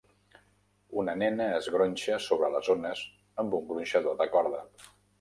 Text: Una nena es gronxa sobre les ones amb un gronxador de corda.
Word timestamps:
Una 1.01 1.15
nena 1.23 1.47
es 1.59 1.69
gronxa 1.77 2.19
sobre 2.29 2.51
les 2.57 2.73
ones 2.77 3.07
amb 3.45 3.57
un 3.63 3.71
gronxador 3.71 4.21
de 4.25 4.33
corda. 4.37 4.69